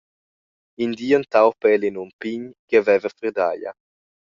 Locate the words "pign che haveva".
2.19-3.09